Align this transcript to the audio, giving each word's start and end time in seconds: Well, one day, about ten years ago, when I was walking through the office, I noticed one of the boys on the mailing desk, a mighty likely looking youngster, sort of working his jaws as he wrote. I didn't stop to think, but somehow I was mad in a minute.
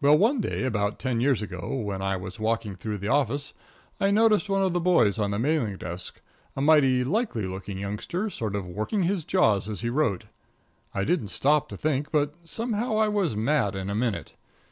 Well, 0.00 0.16
one 0.16 0.40
day, 0.40 0.62
about 0.62 1.00
ten 1.00 1.20
years 1.20 1.42
ago, 1.42 1.74
when 1.74 2.00
I 2.00 2.14
was 2.14 2.38
walking 2.38 2.76
through 2.76 2.98
the 2.98 3.08
office, 3.08 3.54
I 3.98 4.12
noticed 4.12 4.48
one 4.48 4.62
of 4.62 4.72
the 4.72 4.78
boys 4.78 5.18
on 5.18 5.32
the 5.32 5.38
mailing 5.40 5.76
desk, 5.78 6.20
a 6.54 6.60
mighty 6.60 7.02
likely 7.02 7.44
looking 7.44 7.76
youngster, 7.76 8.30
sort 8.30 8.54
of 8.54 8.64
working 8.64 9.02
his 9.02 9.24
jaws 9.24 9.68
as 9.68 9.80
he 9.80 9.90
wrote. 9.90 10.26
I 10.94 11.02
didn't 11.02 11.32
stop 11.34 11.68
to 11.70 11.76
think, 11.76 12.12
but 12.12 12.36
somehow 12.44 12.98
I 12.98 13.08
was 13.08 13.34
mad 13.34 13.74
in 13.74 13.90
a 13.90 13.96
minute. 13.96 14.36